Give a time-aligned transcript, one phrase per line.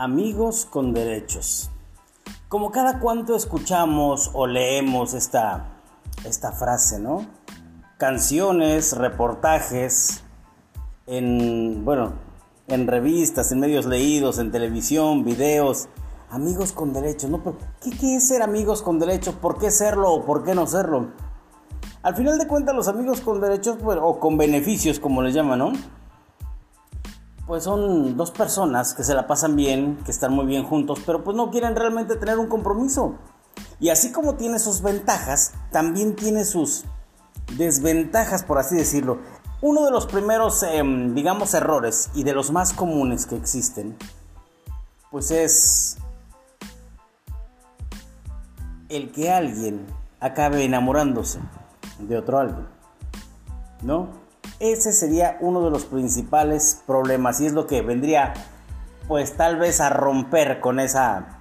[0.00, 1.72] Amigos con derechos.
[2.48, 5.80] Como cada cuanto escuchamos o leemos esta,
[6.24, 7.26] esta frase, ¿no?
[7.96, 10.22] Canciones, reportajes,
[11.08, 12.12] en, bueno,
[12.68, 15.88] en revistas, en medios leídos, en televisión, videos.
[16.30, 17.42] Amigos con derechos, ¿no?
[17.82, 19.34] ¿Qué, ¿Qué es ser amigos con derechos?
[19.34, 21.08] ¿Por qué serlo o por qué no serlo?
[22.04, 25.58] Al final de cuentas, los amigos con derechos, pues, o con beneficios, como les llaman,
[25.58, 25.72] ¿no?
[27.48, 31.24] Pues son dos personas que se la pasan bien, que están muy bien juntos, pero
[31.24, 33.14] pues no quieren realmente tener un compromiso.
[33.80, 36.84] Y así como tiene sus ventajas, también tiene sus
[37.56, 39.20] desventajas, por así decirlo.
[39.62, 43.96] Uno de los primeros, em, digamos, errores y de los más comunes que existen,
[45.10, 45.96] pues es
[48.90, 49.86] el que alguien
[50.20, 51.40] acabe enamorándose
[51.98, 52.66] de otro alguien,
[53.80, 54.27] ¿no?
[54.60, 58.34] Ese sería uno de los principales problemas y es lo que vendría
[59.06, 61.38] pues tal vez a romper con esa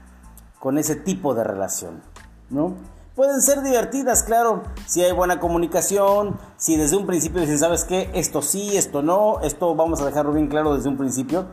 [0.59, 2.01] con ese tipo de relación,
[2.49, 2.75] ¿no?
[3.15, 8.11] Pueden ser divertidas, claro, si hay buena comunicación, si desde un principio dicen, ¿sabes qué?
[8.13, 11.47] Esto sí, esto no, esto vamos a dejarlo bien claro desde un principio,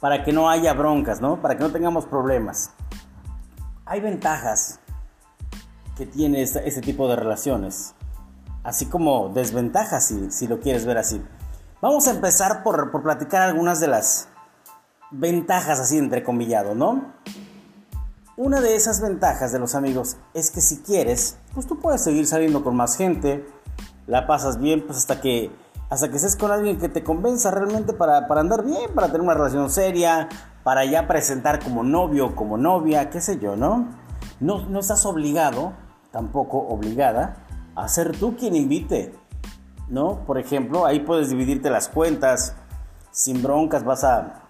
[0.00, 1.42] para que no haya broncas, ¿no?
[1.42, 2.70] Para que no tengamos problemas.
[3.84, 4.80] Hay ventajas
[5.96, 7.94] que tiene este tipo de relaciones
[8.68, 11.24] así como desventajas si, si lo quieres ver así.
[11.80, 14.28] Vamos a empezar por, por platicar algunas de las
[15.10, 17.14] ventajas así entrecomillado, ¿no?
[18.36, 22.26] Una de esas ventajas de los amigos es que si quieres, pues tú puedes seguir
[22.26, 23.48] saliendo con más gente,
[24.06, 25.50] la pasas bien, pues hasta que,
[25.88, 29.22] hasta que estés con alguien que te convenza realmente para, para andar bien, para tener
[29.22, 30.28] una relación seria,
[30.62, 33.88] para ya presentar como novio, como novia, qué sé yo, ¿no?
[34.40, 35.72] No, no estás obligado,
[36.12, 37.47] tampoco obligada,
[37.78, 39.14] a ser tú quien invite,
[39.88, 40.24] ¿no?
[40.26, 42.54] Por ejemplo, ahí puedes dividirte las cuentas,
[43.12, 44.42] sin broncas, vas a,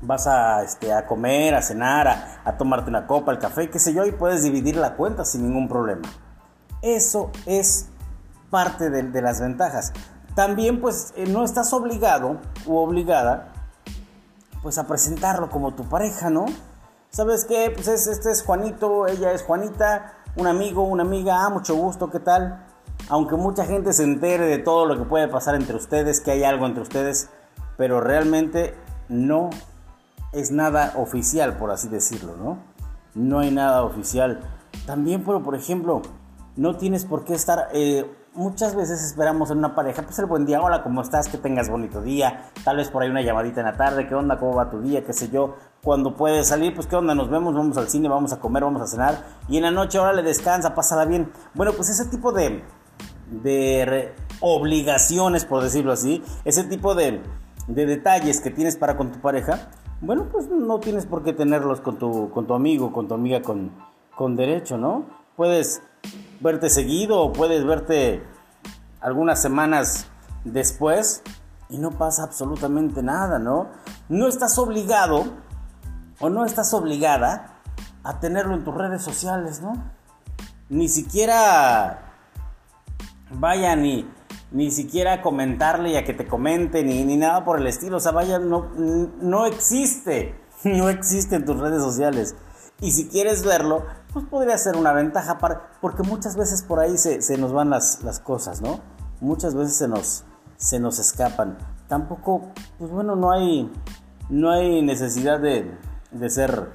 [0.00, 2.08] vas a, este, a comer, a cenar,
[2.42, 5.42] a, tomarte una copa, el café, qué sé yo, y puedes dividir la cuenta sin
[5.42, 6.08] ningún problema.
[6.80, 7.88] Eso es
[8.48, 9.92] parte de, las ventajas.
[10.34, 13.52] También pues eh, no estás obligado u obligada
[14.62, 16.46] pues a presentarlo como tu pareja, ¿no?
[17.10, 17.70] ¿Sabes qué?
[17.72, 22.20] Pues este es Juanito, ella es Juanita, un amigo, una amiga, ah, mucho gusto, ¿qué
[22.20, 22.64] tal?
[23.08, 26.44] Aunque mucha gente se entere de todo lo que puede pasar entre ustedes, que hay
[26.44, 27.30] algo entre ustedes,
[27.76, 28.74] pero realmente
[29.08, 29.50] no
[30.32, 32.58] es nada oficial, por así decirlo, ¿no?
[33.14, 34.40] No hay nada oficial.
[34.86, 36.02] También, pero por ejemplo,
[36.56, 37.68] no tienes por qué estar...
[37.72, 41.28] Eh, muchas veces esperamos en una pareja, pues el buen día, hola, ¿cómo estás?
[41.28, 44.38] Que tengas bonito día, tal vez por ahí una llamadita en la tarde, ¿qué onda?
[44.38, 45.04] ¿Cómo va tu día?
[45.04, 45.56] ¿Qué sé yo?
[45.82, 48.82] Cuando puedes salir, pues qué onda, nos vemos, vamos al cine, vamos a comer, vamos
[48.82, 51.30] a cenar, y en la noche ahora le descansa, pásala bien.
[51.54, 52.62] Bueno, pues ese tipo de,
[53.30, 57.22] de obligaciones, por decirlo así, ese tipo de,
[57.68, 59.68] de detalles que tienes para con tu pareja,
[60.00, 63.42] bueno, pues no tienes por qué tenerlos con tu, con tu amigo, con tu amiga
[63.42, 63.70] con,
[64.16, 65.04] con derecho, ¿no?
[65.36, 65.82] Puedes
[66.40, 68.22] verte seguido o puedes verte
[69.00, 70.06] algunas semanas
[70.44, 71.22] después
[71.68, 73.68] y no pasa absolutamente nada, ¿no?
[74.08, 75.24] No estás obligado
[76.20, 77.60] o no estás obligada
[78.02, 79.72] a tenerlo en tus redes sociales, ¿no?
[80.68, 82.12] Ni siquiera
[83.30, 84.08] vaya ni,
[84.52, 88.00] ni siquiera comentarle y a que te comente ni, ni nada por el estilo, o
[88.00, 90.34] sea, vaya, no, no existe,
[90.64, 92.36] no existe en tus redes sociales.
[92.80, 96.96] Y si quieres verlo, pues podría ser una ventaja, para, porque muchas veces por ahí
[96.96, 98.80] se, nos van las, cosas, ¿no?
[99.20, 100.24] Muchas veces se nos,
[100.56, 101.58] se nos escapan.
[101.88, 103.70] Tampoco, pues bueno, no hay,
[104.28, 105.76] no hay necesidad de,
[106.10, 106.70] de ser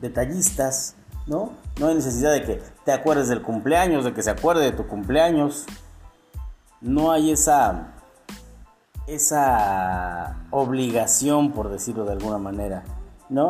[0.00, 1.52] detallistas, ¿no?
[1.78, 4.86] No hay necesidad de que te acuerdes del cumpleaños, de que se acuerde de tu
[4.86, 5.66] cumpleaños.
[6.80, 7.92] No hay esa,
[9.06, 12.84] esa obligación, por decirlo de alguna manera,
[13.28, 13.48] ¿no?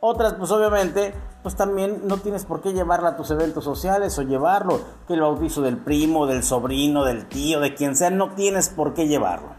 [0.00, 4.22] Otras, pues obviamente, pues también no tienes por qué llevarla a tus eventos sociales o
[4.22, 8.70] llevarlo, que el bautizo del primo, del sobrino, del tío, de quien sea, no tienes
[8.70, 9.50] por qué llevarlo.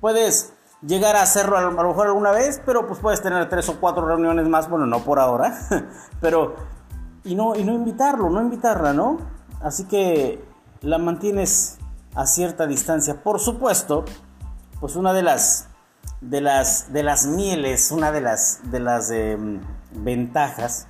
[0.00, 3.80] Puedes llegar a hacerlo a lo mejor alguna vez, pero pues puedes tener tres o
[3.80, 5.58] cuatro reuniones más, bueno, no por ahora,
[6.20, 6.56] pero
[7.24, 9.18] y no y no invitarlo, no invitarla, ¿no?
[9.62, 10.44] Así que
[10.82, 11.78] la mantienes
[12.14, 13.22] a cierta distancia.
[13.22, 14.04] Por supuesto,
[14.78, 15.69] pues una de las
[16.20, 19.60] de las, de las mieles, una de las, de las em,
[19.92, 20.86] ventajas,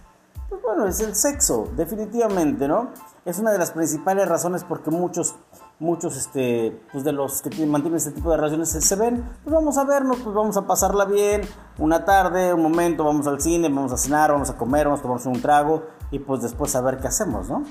[0.49, 2.91] pues bueno, es el sexo, definitivamente, ¿no?
[3.25, 5.37] Es una de las principales razones porque muchos,
[5.79, 9.79] muchos, este, pues de los que mantienen este tipo de relaciones se, ven, pues vamos
[9.79, 11.43] a vernos, pues vamos a pasarla bien,
[11.79, 15.03] una tarde, un momento, vamos al cine, vamos a cenar, vamos a comer, vamos a
[15.03, 17.63] tomarnos un trago y pues después a ver qué hacemos, ¿no?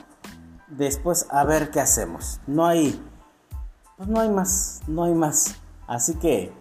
[0.70, 2.40] Después a ver qué hacemos.
[2.48, 3.04] No hay,
[3.98, 5.56] pues no hay más, no hay más.
[5.88, 6.54] Así que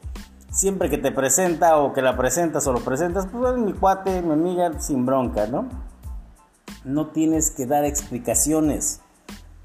[0.51, 4.23] siempre que te presenta o que la presentas o lo presentas, pues es mi cuate,
[4.23, 5.69] mi amiga, sin bronca, ¿no?
[6.85, 9.01] No tienes que dar explicaciones.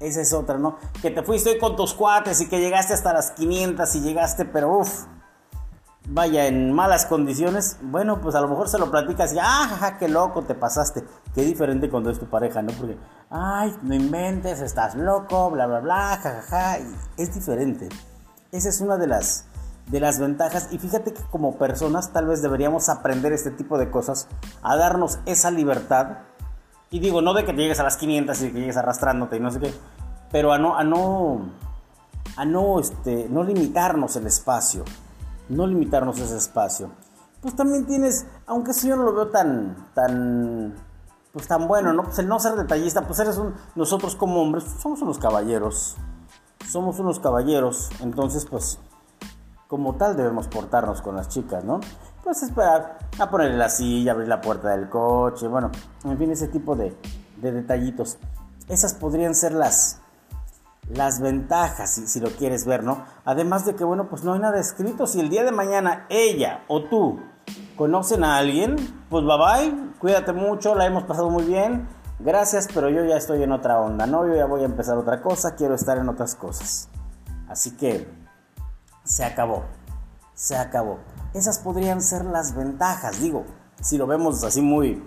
[0.00, 0.76] Esa es otra, ¿no?
[1.00, 4.78] Que te fuiste con tus cuates y que llegaste hasta las 500 y llegaste, pero
[4.78, 5.06] uff,
[6.08, 7.78] vaya, en malas condiciones.
[7.80, 11.04] Bueno, pues a lo mejor se lo platicas y, ah, jaja, qué loco te pasaste.
[11.34, 12.72] Qué diferente cuando es tu pareja, ¿no?
[12.72, 12.98] Porque,
[13.30, 16.78] ay, no inventes, estás loco, bla, bla, bla, jajaja.
[17.16, 17.88] es diferente.
[18.52, 19.46] Esa es una de las
[19.86, 23.90] de las ventajas y fíjate que como personas tal vez deberíamos aprender este tipo de
[23.90, 24.28] cosas,
[24.62, 26.18] a darnos esa libertad.
[26.90, 29.50] Y digo, no de que llegues a las 500 y que llegues arrastrándote y no
[29.50, 29.74] sé qué,
[30.30, 31.50] pero a no a no
[32.36, 34.84] a no este no limitarnos el espacio,
[35.48, 36.90] no limitarnos ese espacio.
[37.40, 40.74] Pues también tienes, aunque si yo no lo veo tan tan
[41.32, 42.04] pues tan bueno, ¿no?
[42.04, 45.96] Pues el no ser detallista, pues eres un nosotros como hombres somos unos caballeros.
[46.70, 48.78] Somos unos caballeros, entonces pues
[49.74, 51.80] como tal debemos portarnos con las chicas, ¿no?
[52.22, 55.72] Pues esperar a ponerle la silla, abrir la puerta del coche, bueno,
[56.04, 56.96] en fin, ese tipo de,
[57.38, 58.18] detallitos.
[58.68, 59.98] Esas podrían ser las,
[60.88, 63.04] las ventajas, si, si, lo quieres ver, ¿no?
[63.24, 65.08] Además de que, bueno, pues no hay nada escrito.
[65.08, 67.18] Si el día de mañana ella o tú
[67.76, 68.76] conocen a alguien,
[69.10, 71.88] pues bye bye, cuídate mucho, la hemos pasado muy bien,
[72.20, 74.24] gracias, pero yo ya estoy en otra onda, ¿no?
[74.24, 76.88] Yo ya voy a empezar otra cosa, quiero estar en otras cosas.
[77.48, 78.23] Así que
[79.04, 79.64] se acabó,
[80.34, 80.98] se acabó.
[81.34, 83.44] Esas podrían ser las ventajas, digo,
[83.80, 85.02] si lo vemos así muy,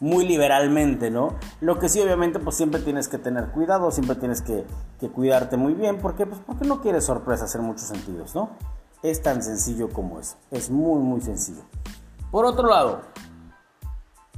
[0.00, 1.36] muy liberalmente, ¿no?
[1.60, 4.64] Lo que sí, obviamente, pues siempre tienes que tener cuidado, siempre tienes que,
[5.14, 8.50] cuidarte muy bien, porque pues porque no quieres sorpresas en muchos sentidos, ¿no?
[9.02, 11.62] Es tan sencillo como eso, es muy, muy sencillo.
[12.30, 13.00] Por otro lado,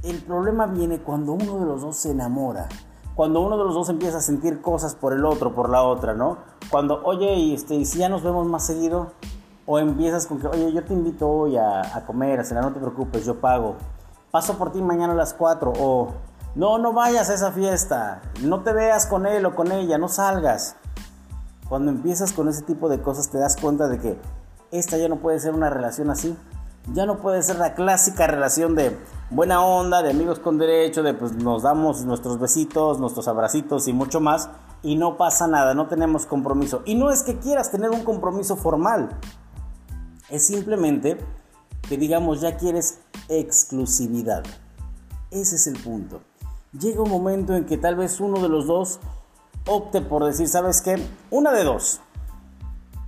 [0.03, 2.67] el problema viene cuando uno de los dos se enamora
[3.15, 6.13] cuando uno de los dos empieza a sentir cosas por el otro, por la otra,
[6.13, 6.37] ¿no?
[6.69, 9.11] Cuando, oye, y, este, si ya nos vemos más seguido,
[9.65, 12.79] o empiezas con que, oye, yo te invito hoy a, comer, a cenar, no te
[12.79, 13.75] preocupes, yo pago.
[14.31, 16.09] Paso por ti mañana a las 4, o
[16.55, 20.09] no, no vayas a esa fiesta, no te veas con él o con ella, no
[20.09, 20.75] salgas.
[21.69, 24.19] Cuando empiezas con ese tipo de cosas te das cuenta de que
[24.71, 26.37] esta ya no puede ser una relación así.
[26.93, 28.97] Ya no puede ser la clásica relación de
[29.31, 33.93] buena onda, de amigos con derecho, de pues nos damos nuestros besitos, nuestros abracitos y
[33.93, 34.49] mucho más
[34.83, 36.83] y no pasa nada, no tenemos compromiso.
[36.85, 39.09] Y no es que quieras tener un compromiso formal,
[40.29, 41.17] es simplemente
[41.89, 44.43] que digamos ya quieres exclusividad.
[45.31, 46.21] Ese es el punto.
[46.71, 48.99] Llega un momento en que tal vez uno de los dos
[49.65, 51.03] opte por decir, ¿sabes qué?
[51.31, 51.99] Una de dos.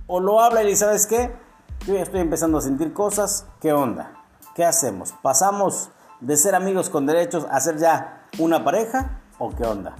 [0.08, 1.32] O lo habla y dice, ¿sabes qué?
[1.86, 4.12] Yo ya estoy empezando a sentir cosas, ¿qué onda?
[4.54, 5.14] ¿Qué hacemos?
[5.22, 5.90] ¿Pasamos
[6.20, 9.96] de ser amigos con derechos a ser ya una pareja o qué onda?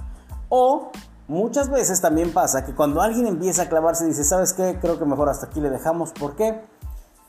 [0.48, 0.90] O
[1.28, 4.78] muchas veces también pasa que cuando alguien empieza a clavarse dice, ¿sabes qué?
[4.80, 6.12] Creo que mejor hasta aquí le dejamos.
[6.12, 6.64] ¿Por qué?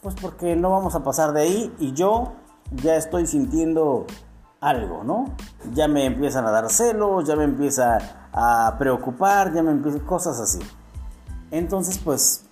[0.01, 2.34] Pues porque no vamos a pasar de ahí y yo
[2.72, 4.06] ya estoy sintiendo
[4.62, 5.25] algo, ¿no?
[5.74, 7.98] Ya me empiezan a dar celos, ya me empieza
[8.34, 10.60] a preocupar, ya me empiezan cosas así.
[11.51, 12.46] Entonces, pues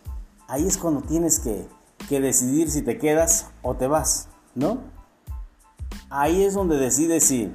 [0.48, 1.68] ahí es cuando tienes que,
[2.07, 4.98] que decidir si te quedas o te vas, ¿no?
[6.09, 7.54] ahí es donde decides si,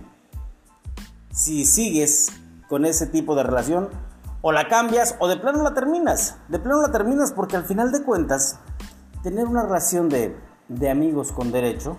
[1.32, 2.31] si sigues
[2.69, 3.88] con ese tipo de relación
[4.40, 6.37] o la cambias o de plano la terminas.
[6.49, 8.58] De plano la terminas porque al final de cuentas,
[9.22, 10.36] tener una relación de,
[10.91, 11.96] amigos con derecho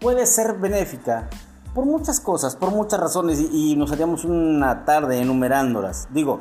[0.00, 1.30] puede ser benéfica
[1.72, 6.08] por muchas cosas, por muchas razones y, nos haríamos una tarde enumerándolas.
[6.12, 6.40] Digo,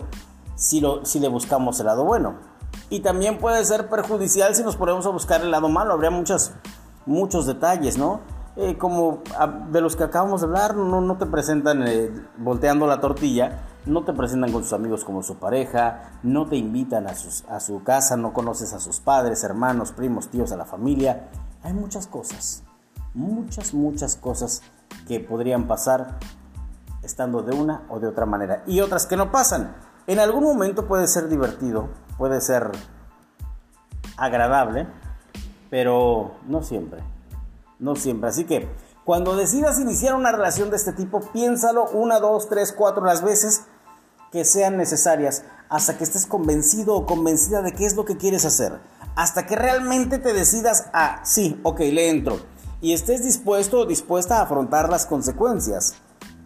[0.55, 2.50] si, lo, si le buscamos el lado bueno.
[2.91, 5.93] Y también puede ser perjudicial si nos ponemos a buscar el lado malo.
[5.93, 6.51] Habría muchos,
[7.05, 8.19] muchos detalles, ¿no?
[8.57, 9.23] Eh, como
[9.71, 14.03] de los que acabamos de hablar, no, no te presentan eh, volteando la tortilla, no
[14.03, 18.17] te presentan con sus amigos como su pareja, no te invitan a, a su casa,
[18.17, 21.29] no conoces a sus padres, hermanos, primos, tíos, a la familia.
[21.63, 22.61] Hay muchas cosas,
[23.13, 24.63] muchas, muchas cosas
[25.07, 26.19] que podrían pasar
[27.03, 28.63] estando de una o de otra manera.
[28.67, 29.77] Y otras que no pasan.
[30.07, 31.87] En algún momento puede ser divertido,
[32.21, 32.69] puede ser
[34.15, 34.87] agradable,
[35.71, 37.01] pero no siempre
[37.81, 38.29] no siempre.
[38.29, 38.69] Así que
[39.03, 43.63] cuando decidas iniciar una relación de este tipo, piénsalo una, dos, tres, cuatro las veces
[44.31, 48.45] que sean necesarias hasta que estés convencido o convencida de qué es lo que quieres
[48.45, 48.79] hacer.
[49.15, 52.39] Hasta que realmente te decidas a, sí, ok, le entro.
[52.79, 55.95] Y estés dispuesto o dispuesta a afrontar las consecuencias.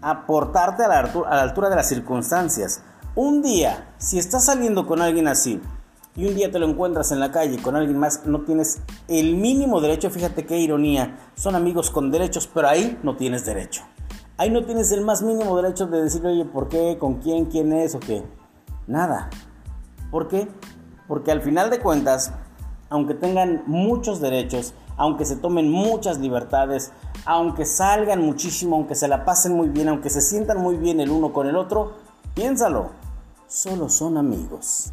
[0.01, 2.81] A portarte a la, a la altura de las circunstancias.
[3.17, 5.61] Un día, si estás saliendo con alguien así,
[6.17, 9.37] y un día te lo encuentras en la calle con alguien más, no tienes el
[9.37, 13.83] mínimo derecho, fíjate qué ironía, son amigos con derechos, pero ahí no tienes derecho.
[14.35, 16.97] Ahí no tienes el más mínimo derecho de decirle, oye, ¿por qué?
[16.99, 17.45] ¿Con quién?
[17.45, 17.95] ¿Quién es?
[17.95, 18.21] ¿O qué?
[18.85, 19.29] Nada.
[20.11, 20.49] ¿Por qué?
[21.07, 22.33] Porque al final de cuentas,
[22.89, 26.91] aunque tengan muchos derechos, aunque se tomen muchas libertades,
[27.23, 31.11] aunque salgan muchísimo, aunque se la pasen muy bien, aunque se sientan muy bien el
[31.11, 31.93] uno con el otro,
[32.33, 33.04] piénsalo,
[33.47, 34.91] solo son amigos.